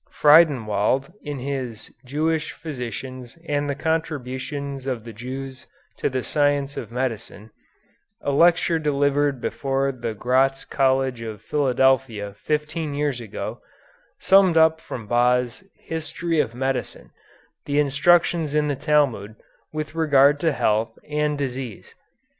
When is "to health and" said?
20.39-21.37